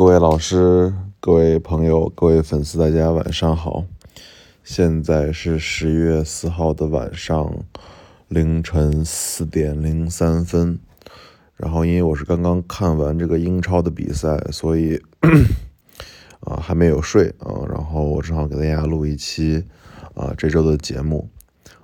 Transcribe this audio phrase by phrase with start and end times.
[0.00, 3.84] 各位老师、各位朋友、各位粉丝，大家晚上好！
[4.64, 7.54] 现在是十月四号的晚上
[8.26, 10.78] 凌晨四点零三分。
[11.54, 14.98] 然后，因为我是刚刚看完这个英超的比赛，所以
[16.40, 17.60] 啊还没有睡啊。
[17.68, 19.62] 然后我正好给大家录一期
[20.14, 21.28] 啊这周的节目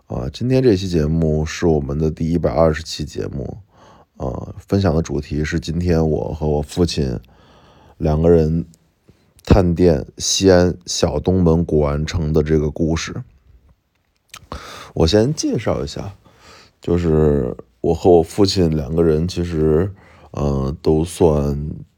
[0.06, 0.26] 啊。
[0.32, 3.58] 今天这期节目是我们的第一百二十期节目
[4.16, 7.20] 啊，分享的主题是今天我和我父亲。
[7.98, 8.64] 两个人
[9.44, 13.22] 探店西安小东门古玩城的这个故事，
[14.94, 16.14] 我先介绍一下，
[16.80, 19.90] 就是我和我父亲两个人其实，
[20.32, 21.52] 嗯，都算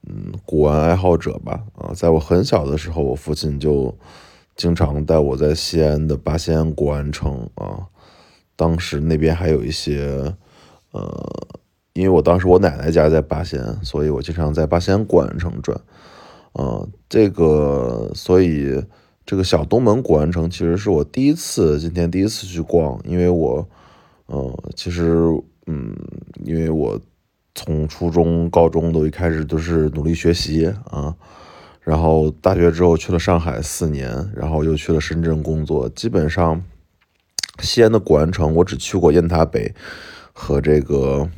[0.06, 1.64] 嗯古玩爱好者吧。
[1.76, 3.96] 啊，在我很小的时候，我父亲就
[4.54, 7.86] 经常带我在西安的八仙古玩城啊，
[8.54, 10.34] 当时那边还有一些，
[10.92, 11.48] 呃。
[11.98, 15.76] 因为我当时我奶奶家在八仙，所以我经常在八仙古玩城转，
[16.52, 18.80] 啊，这个所以
[19.27, 23.68] 这个小东门古玩城其实是我第一次今天第一次去逛，因为我，
[24.27, 25.24] 呃，其实
[25.66, 25.92] 嗯，
[26.44, 27.00] 因为我
[27.56, 31.12] 从初中、高中都一开始都是努力学习啊，
[31.80, 36.62] 然后大学之后去了上海四年，然后又去了深圳工作，基本上
[37.58, 39.74] 西安的古玩城我只去过雁塔北
[40.33, 41.28] 和这个。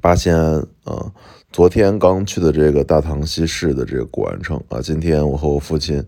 [0.00, 1.12] 八仙庵啊，
[1.52, 6.04] 昨天刚去的这个大唐西市的这个古玩城啊，今天我和我父亲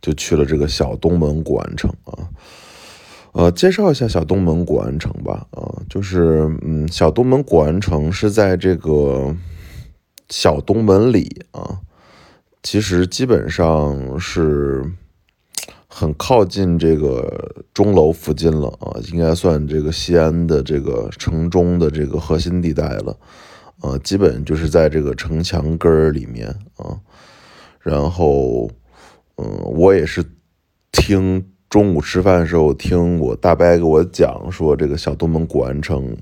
[0.00, 2.28] 就去了这个小东门古玩城啊。
[3.32, 9.36] 呃，介绍一下小东门古玩城吧啊，就是嗯，小东门古玩城是在这个
[10.28, 11.80] 小东门里啊，
[12.62, 14.84] 其实基本上是。
[15.92, 23.16] 很靠近这个钟楼附近了啊，应该算这个西安的这个城中的这个核心地带了，
[23.80, 26.96] 啊，基本就是在这个城墙根儿里面啊。
[27.80, 28.70] 然后，
[29.36, 30.24] 嗯，我也是
[30.92, 36.16] 听中午吃饭的时候听我大伯给我讲说这个小东门古玩城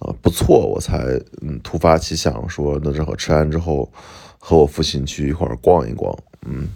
[0.00, 3.90] 啊不错，我才嗯突发奇想说那正好吃完之后
[4.38, 6.14] 和我父亲去一块儿逛一逛，
[6.46, 6.68] 嗯，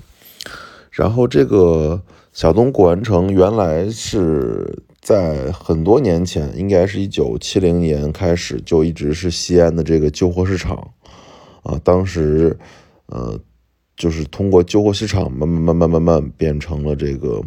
[0.90, 2.02] 然后这个。
[2.38, 10.92] 小东古玩城原来是在很多年前，应该是一九七零年开始就一直是西安的这个旧货市场，
[11.64, 12.56] 啊，当时，
[13.06, 13.36] 呃，
[13.96, 17.42] 就是通过旧货市场慢慢慢慢慢慢变成了这个，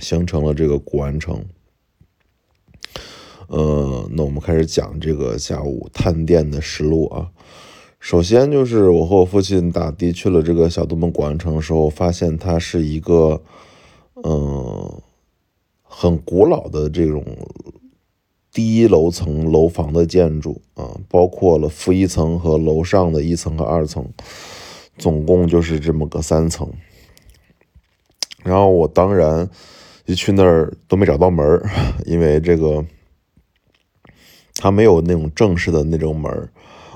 [0.00, 1.40] 形成了这个古玩城。
[3.46, 7.28] 呃，那我们开始讲这个下午探店的实录啊。
[8.00, 13.40] 首先就是我和我父亲打的去了这个小东门古玩城的时候，发现它是一个。
[14.24, 15.00] 嗯，
[15.82, 17.24] 很古老的这种
[18.52, 24.08] 低楼层楼房的建筑啊，包括了负一层和楼上的一层和二层，
[24.96, 26.68] 总共就是这么个三层。
[28.42, 29.48] 然后我当然
[30.06, 31.70] 一去那儿都没找到门儿，
[32.04, 32.84] 因为这个
[34.56, 36.50] 它没有那种正式的那种门儿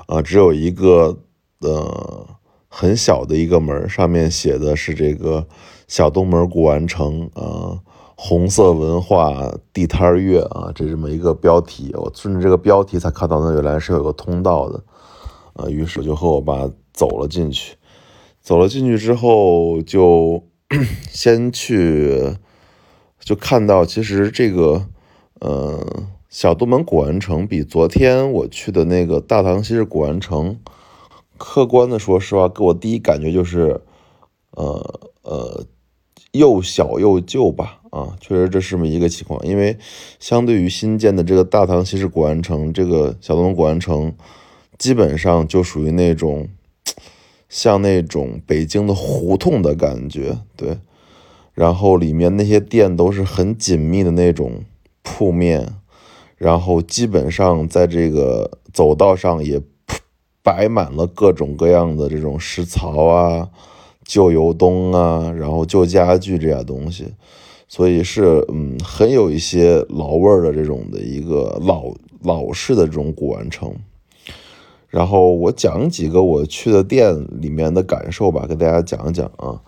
[0.07, 1.17] 啊，只有一个
[1.59, 2.27] 呃
[2.67, 5.47] 很小的一个门，上面写的是这个。
[5.87, 7.79] 小东门古玩城啊，
[8.15, 14.83] 红色文化地摊月啊，这这么一个标题，我顺着这个标题才看到那原来是有个通道的，
[15.53, 17.75] 啊，于是我就和我爸走了进去。
[18.41, 20.43] 走了进去之后，就
[21.09, 22.35] 先去，
[23.19, 24.85] 就看到其实这个，
[25.39, 30.59] 呃，小东门古玩城比昨天我去的那个大唐西市古玩城，
[31.37, 33.79] 客观的说实话，给我第一感觉就是，
[34.51, 35.65] 呃呃。
[36.31, 39.39] 又小又旧吧，啊，确实这是这么一个情况。
[39.45, 39.77] 因为
[40.19, 44.15] 相对于新建的这个大唐西市古玩城，这个小东古玩城
[44.79, 46.49] 基本上就属于那种
[47.49, 50.79] 像那种北京的胡同的感觉，对。
[51.53, 54.63] 然后里面那些店都是很紧密的那种
[55.03, 55.75] 铺面，
[56.35, 59.61] 然后基本上在这个走道上也
[60.41, 63.49] 摆满了各种各样的这种石槽啊。
[64.05, 67.07] 旧油灯啊，然后旧家具这些东西，
[67.67, 71.85] 所以是嗯很有一些老味儿的这种的一个老
[72.21, 73.73] 老式的这种古玩城。
[74.89, 79.59] 然后我讲几个我去的店里面的感受吧，给大家讲讲啊。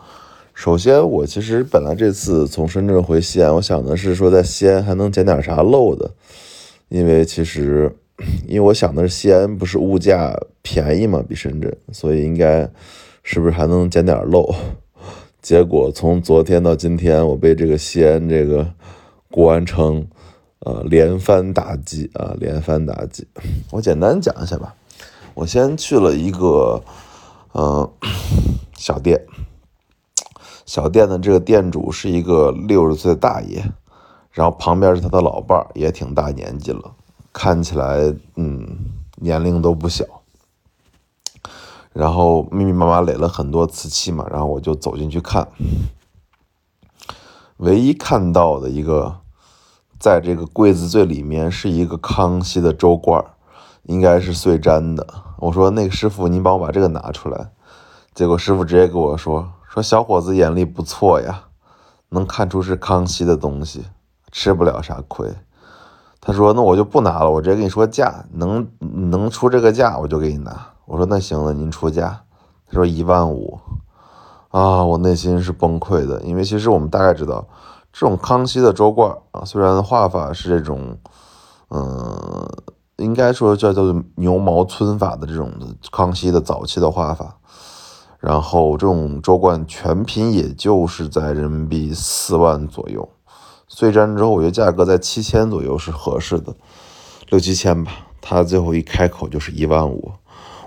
[0.54, 6.12] 首先，我其实本来这次从深圳回西安，我想的是说在西安还能捡点啥漏的，
[6.90, 7.96] 因为其实
[8.48, 12.70] 因为我想的是西安不是物价便宜嘛，比深圳，所以应该。
[13.28, 14.54] 是不是还能捡点漏？
[15.42, 18.72] 结果从昨天到今天，我被这个西安这个
[19.32, 20.08] 古玩城，
[20.60, 23.28] 呃，连番打击啊，连番打击。
[23.72, 24.76] 我简单讲一下吧。
[25.34, 26.84] 我先去了一个，
[27.56, 27.90] 嗯，
[28.78, 29.20] 小店，
[30.68, 33.64] 小店的这个店主是一个六十岁的大爷，
[34.30, 36.94] 然后旁边是他的老伴儿，也挺大年纪了，
[37.34, 38.68] 看起来嗯
[39.16, 40.06] 年龄都不小。
[41.96, 45.48] 然后密密麻麻垒了很多瓷器嘛，然后我就走进去看，
[47.56, 49.16] 唯一看到的一个，
[49.98, 53.24] 在这个柜子最里面是一个康熙的粥罐，
[53.84, 55.08] 应该是碎粘的。
[55.38, 57.52] 我说那个师傅，您帮我把这个拿出来。
[58.14, 61.46] 结果师傅直接跟我说：“说小伙子眼力不错呀，
[62.10, 63.86] 能看出是康熙的东西，
[64.34, 65.34] 吃不了啥亏。”
[66.20, 72.22] 他说：“那我就不拿了，我直接跟你说价，能能出这个价我就给你拿。”我说那行了，您出价。
[72.68, 73.60] 他说一万五，
[74.50, 77.48] 啊，我内心是崩溃的，因为其实我们大概知道，
[77.94, 80.98] 这种康熙的粥罐啊，虽然画法是这种，
[81.70, 82.50] 嗯，
[82.98, 85.52] 应该说叫叫做牛毛皴法的这种
[85.92, 87.38] 康熙的早期的画法，
[88.20, 93.08] 然后这种粥罐全品也就是在人民币四万左右，
[93.68, 96.56] 碎粘之后，我觉得价格在七千左右是合适的，
[97.30, 97.92] 六七千吧。
[98.20, 100.12] 他最后一开口就是一万五。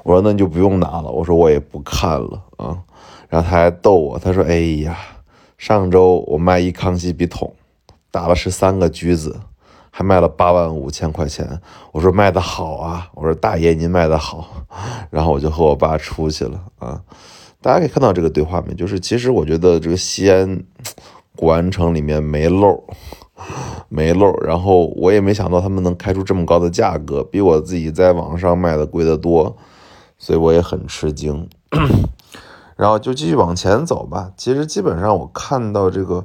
[0.08, 2.78] 我说那你就不用拿了，我说我也不看了啊。
[3.28, 4.96] 然后他还逗我，他说：“哎呀，
[5.58, 7.52] 上周我卖一康熙笔筒，
[8.10, 9.38] 打了十三个橘子，
[9.90, 11.60] 还卖了八万五千块钱。”
[11.92, 14.48] 我说卖的好啊，我说大爷您卖的好。
[15.12, 17.02] 然后我就和我爸出去了啊。
[17.60, 18.72] 大家可以看到这个对话没？
[18.72, 20.64] 就是其实我觉得这个西安
[21.36, 22.82] 古玩城里面没漏，
[23.90, 24.32] 没漏。
[24.40, 29.54] 然后我也没想到他们能开出这么高的价格，比我自己在网上卖的贵得多。
[30.18, 31.48] 所以我也很吃惊，
[32.76, 34.32] 然后就继续往前走吧。
[34.36, 36.24] 其实基本上我看到这个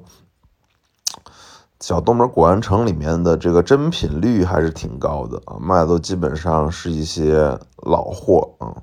[1.79, 8.81] 小东门古玩城里面的这个真品率还是挺高的啊，卖的都基本上是一些老货啊。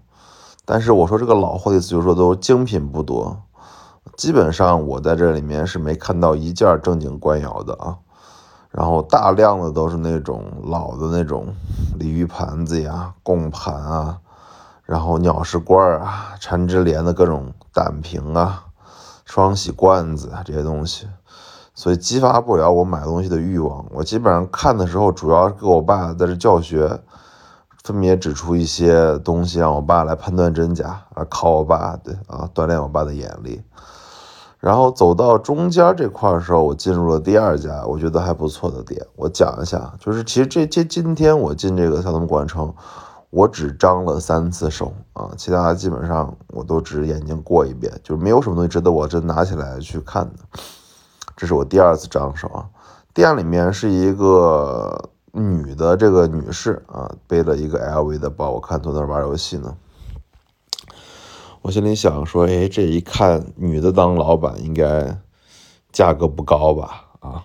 [0.65, 3.37] 但是我说这个老货的意思就是说都精品不多，
[4.17, 7.99] 基本上我在这里面是没看到一件正经官窑的啊。
[8.71, 11.53] 然后大量的都是那种老的那种
[11.99, 14.19] 鲤鱼盘子呀、贡盘啊。
[14.91, 18.65] 然后鸟食罐啊，缠枝莲的各种胆瓶啊，
[19.25, 21.07] 双喜罐子啊这些东西，
[21.77, 23.87] 所以激发不了我买东西的欲望。
[23.93, 27.01] 我基本上看的时候，主要给我爸在这教学，
[27.85, 33.63] 分别指出一些东西，让我爸来判断真假啊，考我爸，对啊，锻炼我爸的眼力。
[34.59, 39.07] 然后走到中间这块的时候，我进入了第二家我觉得还不错的店。
[39.15, 42.75] 我讲一下，就是其实这这今天我进这个小东古城。
[43.31, 50.41] 我只张了三次手啊，其他基本上我都只眼睛过一遍，就是没有什么东西值得我真拿起来去看的。
[51.37, 52.69] 这是我第二次张手啊。
[53.15, 59.77] 店里面是一个女的这个女士啊，背了一个 LV 的包，我看坐那玩游戏呢。
[61.63, 65.19] 我心里想说，哎，这一看女的当老板应该
[65.93, 67.05] 价格不高吧？
[67.21, 67.45] 啊。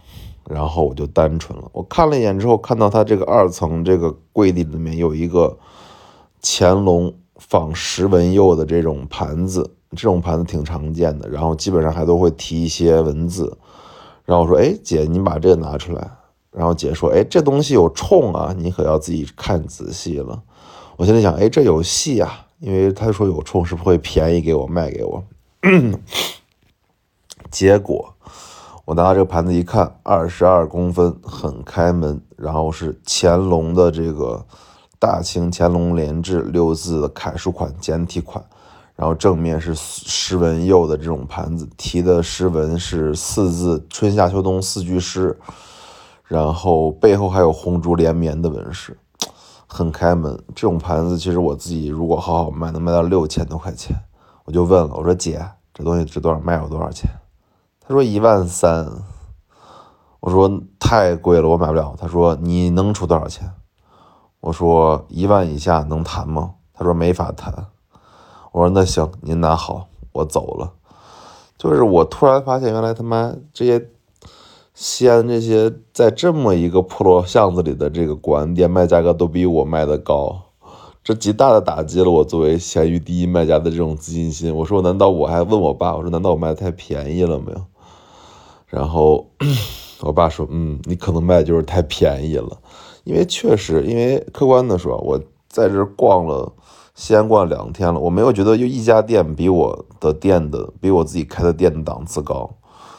[0.49, 5.57] 然后我就单纯了，我看了一眼之后，看到它这个二层这个柜底里面有一个
[6.41, 13.57] 乾隆仿石纹釉的这种盘子，这种盘子挺常见的，然后基本上还都会提一些文字。
[14.23, 16.09] 然后我说：“哎，姐，你把这个拿出来。”
[16.51, 20.41] 然后姐说：“哎，这东西有冲啊，你可要自己看仔细了。”
[20.97, 25.23] 我现在想：“哎，这有戏啊，因为他说有冲，是不是会便宜给我卖给我？”
[27.51, 28.14] 结果。
[28.85, 34.45] 我拿到这个盘子一看，二十二公分，很开门，然后是乾隆的这个
[34.99, 38.45] 大清乾隆连制六字的楷书款简体款，
[38.95, 45.35] 然后正面是诗文釉的这种盘子，题的诗文是四字春夏秋冬四句诗，
[46.27, 48.95] 然后背后还有红烛连绵的纹饰，
[49.65, 50.31] 很开门。
[50.53, 53.95] 这种盘子其实我自己如果好好卖，能卖到六千多块钱。
[54.43, 56.39] 我就问了，我说姐，这东西值多少？
[56.39, 57.09] 卖我多少钱？
[57.87, 58.91] 他说一万三，
[60.19, 61.95] 我说太贵了，我买不了。
[61.99, 63.51] 他说你能出多少钱？
[64.39, 66.55] 我说一万以下能谈吗？
[66.73, 67.67] 他说没法谈。
[68.51, 70.73] 我说那行，您拿好，我走了。
[71.59, 73.87] 就是我突然发现，原来他妈这些
[74.73, 80.41] 西安这些在这么一个破落巷子里的这个古玩店卖价格都比我卖的高。
[81.03, 84.55] 这极大的打击了我作为闲鱼第一卖家的这种自信心。
[84.55, 85.95] 我说难道我还问我爸？
[85.95, 87.61] 我说难道我卖的太便宜了没有？
[88.75, 89.25] 然后
[90.03, 92.57] 我爸说：“嗯，你可能卖的就是太便宜了，
[93.05, 95.17] 因为确实，因为客观的说，我
[95.47, 96.51] 在这逛了
[96.93, 102.53] 西安逛了两天了，我没有觉得就一家店比我的店的比我自己开的店的档次高，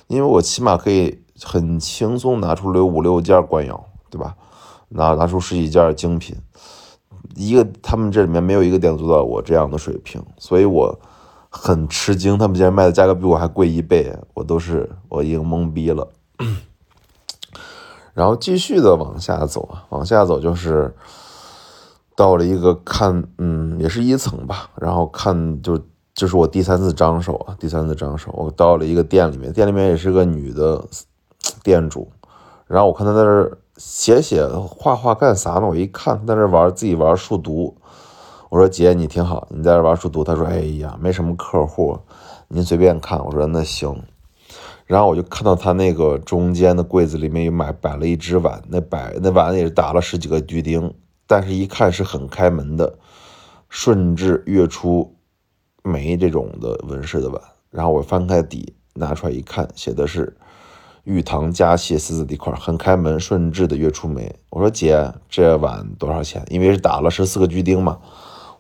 [0.07, 4.35] 因为我起码可以很轻松拿出六五六件官窑，对吧？
[4.89, 6.35] 拿拿出十几件精品，
[7.35, 10.99] 一个他们这里面没有一个店做到我这样的水平，所以我
[11.59, 16.09] 很吃惊，他们竟然卖的价格比我还贵一倍，我都是我已经懵逼了。
[18.13, 20.95] 然后继续的往下走，往下走就是
[22.15, 24.71] 到了一个看，嗯，也是一层吧。
[24.77, 25.79] 然后看就
[26.15, 30.85] 就是我第三次张手，第三次张手，我到了一个店里面，店里面也是个女的
[31.63, 32.11] 店主。
[32.67, 35.67] 然后我看她在这写写画画干啥呢？
[35.67, 37.77] 我一看在这玩自己玩数独。
[38.49, 40.23] 我说姐你挺好，你在这玩数独。
[40.23, 41.99] 他说哎呀没什么客户，
[42.49, 43.25] 您随便看。
[43.25, 44.03] 我说那行。
[44.87, 50.95] 然后我就看到他那个中间的柜子里面有买摆了一只碗，那摆那碗也是打了十几个锯钉，
[51.27, 52.97] 但是一看是很开门的，
[53.69, 55.17] 顺治月初
[55.83, 57.43] 梅这种的纹饰的碗。
[57.71, 60.37] 然后我翻开底拿出来一看，写的是
[61.03, 64.33] 玉堂佳谢四字底块，很开门，顺治的月初梅。
[64.51, 66.45] 我说姐，这碗多少钱？
[66.49, 67.99] 因为是打了十四个锯钉嘛，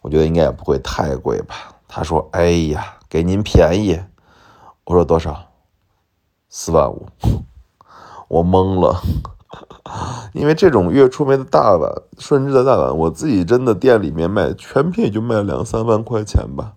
[0.06, 1.56] 我觉得应该也不会太贵吧。
[1.88, 4.00] 他说，哎呀，给您便宜。
[4.84, 5.36] 我说多少？
[6.48, 7.08] 四万五，
[8.28, 9.02] 我懵了，
[10.32, 16.75] 因为这种月出梅的大碗，顺治的大碗，我自己真的店里面卖全品也就卖两三万块钱吧。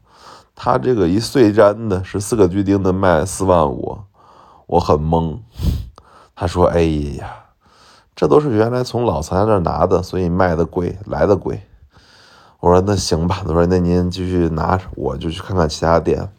[0.56, 4.00] 他这个一碎粘的十四个锯钉的卖四万五，
[4.66, 5.38] 我很懵。
[6.36, 7.30] 他说：“哎呀，
[8.16, 11.62] 这都是原来从老藏家那拿的，所以卖的贵，来的贵。”
[12.60, 16.30] 我说：“那行吧。”他说：“那您继续拿，我就去看看其他店。”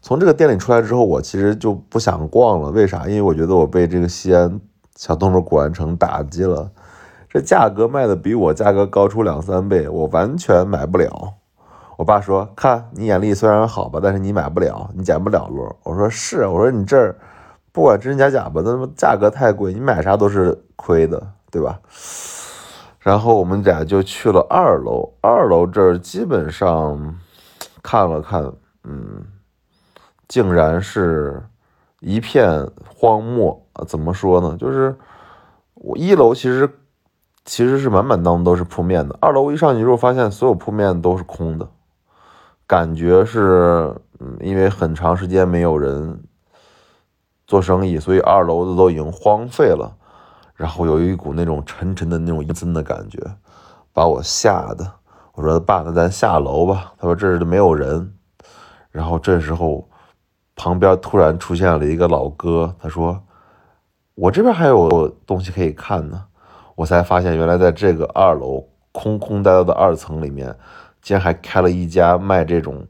[0.00, 2.70] 从这个店里出来之后，我其实就不想逛了。
[2.70, 3.06] 为啥？
[3.06, 4.60] 因为我觉得我被这个西安
[4.94, 6.70] 小动物古玩城打击了。
[7.28, 11.34] 这价格卖的比我价格高出两三倍，我完全买不了。
[11.96, 17.16] 我爸说：“看你眼力虽然好吧，但是你买不了，你捡不了漏。”我说：“是。”我说：“你这儿
[17.72, 21.80] 不管真假假吧，那么价格太贵，你买啥都是亏的，对吧？”
[23.08, 25.14] 然后我们俩就去了二楼。
[25.22, 27.16] 二楼这儿基本上
[27.82, 28.52] 看了看，
[28.84, 29.24] 嗯。
[30.28, 31.42] 竟然是
[32.00, 33.82] 一片荒漠啊！
[33.86, 34.54] 怎么说呢？
[34.60, 34.94] 就是
[35.72, 36.68] 我一楼其实
[37.46, 41.66] 其实是满满当当都是铺面的，二楼一上去之后发现所有铺面都是空的，
[42.66, 46.22] 感觉是嗯，因为很长时间没有人
[47.46, 49.96] 做生意，所以二楼的都已经荒废了。
[50.58, 53.18] 然后有一股那种沉沉的那种阴森的感觉，
[53.94, 54.92] 把我吓的。
[55.32, 56.92] 我说爸，那咱下楼吧。
[56.98, 58.12] 他说这儿没有人。
[58.90, 59.88] 然后这时候。
[60.60, 63.22] 旁边突然出现了一个老哥，他说
[64.16, 66.24] ：“我这边还有东西可以看呢。”
[66.74, 70.52] 我才发现，原来在这个二楼空空荡荡的二层里面，
[71.00, 72.84] 竟然还开了一家卖这种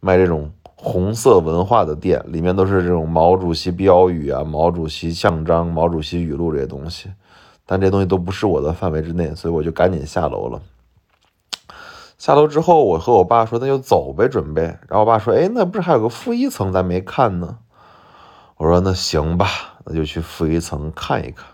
[0.00, 0.50] 卖这种
[0.84, 7.10] 红色文化的店，里面都是这种毛主席标语啊、毛主席像章、毛主席语录这些东西。
[7.64, 10.60] 但这东西都不是我的范围之内，所以我就赶紧下楼了。
[12.18, 17.56] 下楼之后，我和我爸说：“那就走呗，准备。”然后我爸说：“哎，那不是还有个负一层咱没看呢？”
[18.58, 19.46] 我说：“那行吧，
[19.86, 21.46] 那就去负一层看一看。”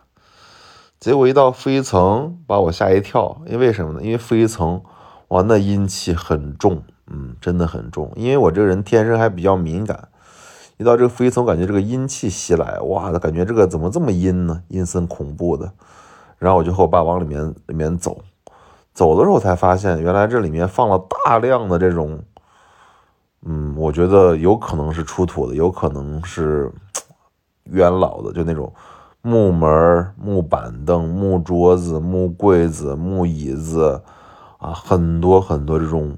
[0.98, 4.02] 结果一到负一层，把我吓一跳，因为什么呢？
[4.02, 4.82] 因为负一层，
[5.28, 8.10] 哇，那阴气很重，嗯，真的很重。
[8.16, 10.08] 因为我这个人天生还比较敏感，
[10.78, 14.62] 一到这个负一层，感觉这个阴气袭来，哇，感觉这个怎么这么阴呢？
[14.68, 15.70] 阴森恐怖的。
[16.38, 18.22] 然后我就和我爸往里面里面走。
[18.92, 22.18] 走的时候才发现，原来这里面放了大量的这种，
[23.44, 26.70] 嗯，我觉得有可能是出土的，有可能是
[27.64, 28.72] 元老的，就那种
[29.22, 34.02] 木门、木板凳、木桌子、木柜子、木椅子
[34.58, 36.16] 啊，很多很多这种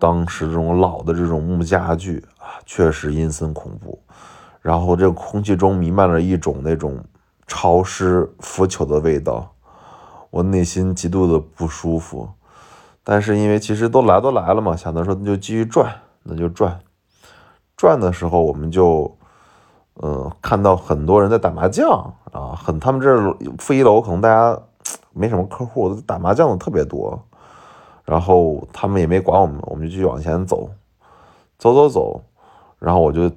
[0.00, 4.02] 当时这种老的这种木家具啊，确实阴森恐怖。
[4.60, 6.98] 然后这空气中弥漫着一种那种
[7.46, 9.52] 潮湿腐朽的味道。
[10.30, 12.28] 我内心极度的不舒服，
[13.02, 15.92] 但是因为其实都来都来了嘛，想着说那就继续转，
[16.22, 16.78] 那就转。
[17.76, 19.16] 转的时候，我们就，
[20.02, 24.56] 嗯，看到很多人在打麻将啊，很他们这负一楼可能大家
[25.12, 27.20] 没什么客户，打麻将的特别多。
[28.10, 30.70] 然后他们也没管我们，我们就继续往前走，
[31.58, 32.24] 走走走。
[32.80, 33.30] 然后我就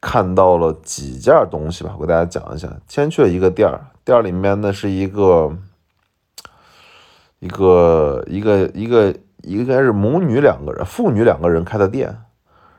[0.00, 2.68] 看到了几件东西吧，我给大家讲一下。
[2.86, 5.56] 先去了一个店儿，店儿里面呢是一个。
[7.38, 12.16] 一个一个一个应该是母女两个人，父女两个人开的店，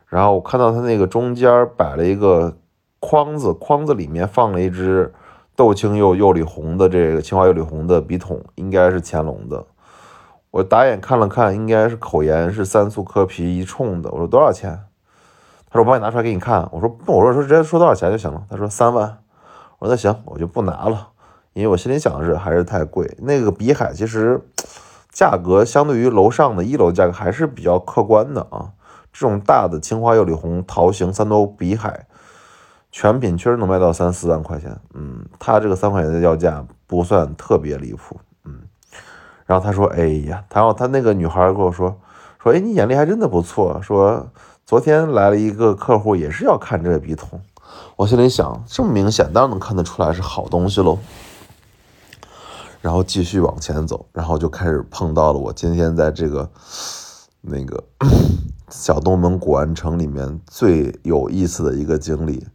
[0.08, 2.58] 然后我看到他那个中间摆了一个
[3.00, 5.14] 筐子，筐子里面放了一只
[5.56, 9.64] 豆青釉釉里红的这个青花釉里红的笔筒，应该是乾隆的。
[10.52, 14.10] 我打眼看了看，应该是口沿是三素磕皮一冲的。
[14.12, 14.80] 我说多少钱？
[15.70, 16.68] 他说我帮你拿出来给你看。
[16.72, 18.44] 我说我说说直接说多少钱就行了。
[18.50, 19.18] 他说三万。
[19.80, 21.10] 我说那行，我就不拿了。
[21.54, 24.42] 因为我心里想的是还是太贵，那个比海其实
[25.12, 28.72] 价格相对于楼上的一楼价格还是比较客观的啊。
[29.12, 32.06] 这种大的青花釉里红桃形三朵比海，
[32.92, 34.80] 全品确实能卖到三四万块钱。
[34.94, 38.20] 嗯，他这个三块钱的要价不算特别离谱。
[39.48, 41.98] 然后他说：“哎呀，然后他那个女孩跟我说
[42.44, 43.82] 说，哎，你眼力还真的不错。
[43.82, 44.28] 说
[44.66, 47.42] 昨天来了一个客户，也是要看这个笔筒。
[47.96, 51.00] 我心里想，这么明显，当然能看得出来是好东西喽。”
[52.80, 56.50] 然后继续往前走，然后就开始碰到了我今天在这个
[57.42, 57.84] 那个
[58.70, 62.46] 小东门古玩城里面最有意思的一个经历。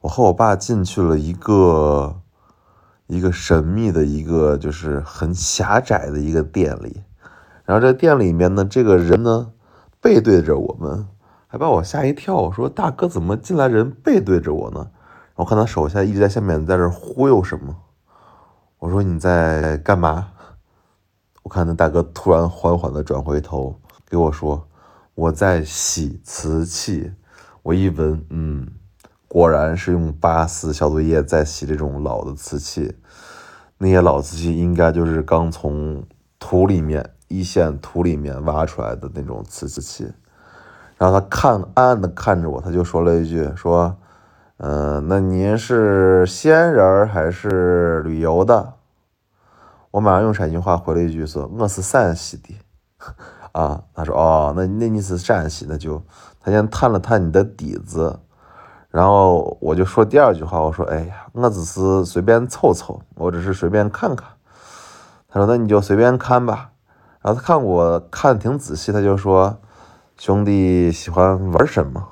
[0.00, 2.16] 我和我爸进去了一个
[3.12, 7.02] 一个神秘的一个就是很狭窄的一个店里，
[7.66, 9.52] 然后这店里面呢，这个人呢
[10.00, 11.06] 背对着我们，
[11.46, 12.36] 还把我吓一跳。
[12.36, 14.88] 我说：“大哥，怎么进来人背对着我呢？”
[15.36, 17.76] 我看他手下一直在下面在这忽悠什么。
[18.78, 20.28] 我说你在干嘛？
[21.42, 23.78] 我看那大哥突然缓缓的转回头
[24.08, 24.66] 给我说
[25.14, 27.12] ：“我在洗瓷器。”
[27.62, 28.66] 我一闻，嗯，
[29.28, 32.96] 果然是用八四消毒液在洗这种老的瓷器。
[33.82, 36.04] 那些老瓷器应该就是刚从
[36.38, 40.08] 土里面一线土里面挖出来的那种瓷器。
[40.96, 43.96] 然后他看暗暗的看着我，他就说了一句：“说。”
[44.64, 48.74] 嗯，那您是西安人还是旅游的？
[49.90, 52.54] 我马上用陕西话回了一句说：“我是陕西的。
[53.50, 56.00] ”啊，他说：“哦，那那你是陕西，那就
[56.38, 58.20] 他先探了探你的底子，
[58.92, 64.28] 然后我就说第二句话，我说：哎呀，我只是随便凑凑，我只是随便看看。
[65.28, 66.72] 他说：那你就随便看吧。
[67.22, 69.56] 然后他看我看挺仔细，他就说：
[70.18, 72.06] 兄弟喜欢玩什么？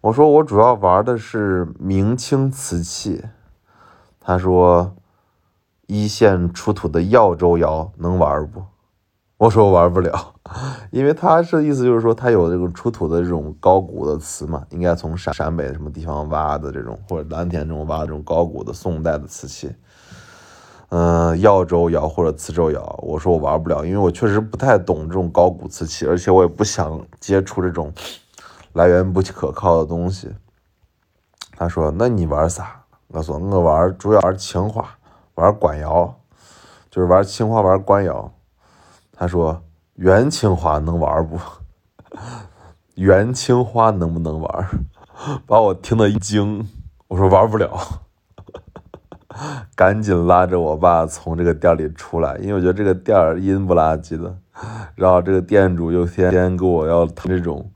[0.00, 3.22] 我说我主要玩的是明清瓷器，
[4.18, 4.96] 他说
[5.86, 8.62] 一线出土的耀州窑能玩不？
[9.36, 10.34] 我说我玩不了，
[10.90, 19.74] 因为他是意思就是说他有这种出土的这种高古的瓷嘛，应该从陕陕北什么地方挖的这种，或者蓝田这种挖这种高古的宋代的瓷器，
[20.90, 27.92] 嗯，耀州窑或者磁州窑，我说我玩不了，因为我确实不太懂这种高古瓷器，而且我也不想接触这种。
[28.74, 30.34] 来源不可靠的东西，
[31.56, 34.84] 他说：“那你玩啥？”我说：“我玩主要玩青花，
[35.36, 36.12] 玩官窑，
[36.90, 38.32] 就是玩青花，玩官窑。”
[39.16, 39.62] 他说
[39.96, 41.38] ：“元青花能玩不？
[42.96, 44.68] 元青花能不能玩？”
[45.46, 46.68] 把我听得一惊。
[47.08, 47.70] 我说：“玩不了。
[49.74, 54.36] ”赶紧拉着我爸从这个店里出来，因为我觉得这个店阴不拉几的。
[54.94, 57.70] 然后这个店主又天天跟我要谈这种。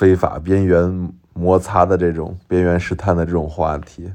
[0.00, 4.10] 非法边缘摩擦的这种边缘试探的这种话题，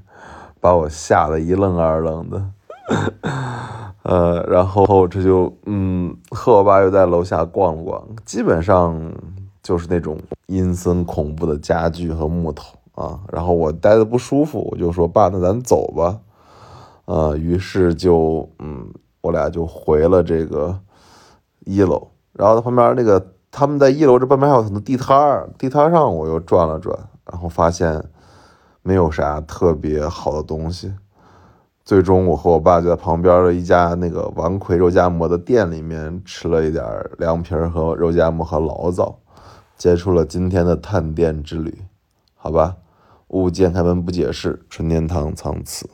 [0.59, 2.43] 把我吓得一愣二愣的。
[4.05, 9.13] 呃，然后这就嗯，和我爸又在楼下逛了逛，基本上
[9.63, 13.19] 就是那种阴森恐怖的家具和木头啊。
[13.31, 16.19] 然后我待的不舒服，我就说爸，那咱走吧。
[17.05, 18.87] 呃，于是就嗯，
[19.21, 20.79] 我俩就回了这个
[21.65, 23.31] 一楼，然后旁边那个。
[23.57, 26.93] 他们在一楼这半边还有很多地摊儿，地摊上我又转了转，
[27.31, 28.03] 然后发现
[28.81, 30.93] 没有啥特别好的东西。
[31.85, 36.83] 最终我和我爸就在旁边的一家那个王魁肉夹馍的店里面吃了一点
[37.19, 39.19] 凉皮儿和肉夹馍和醪糟，
[39.77, 41.83] 结束了今天的探店之旅。
[42.33, 42.77] 好吧，
[43.27, 45.87] 物见开门不解释，纯天堂藏词。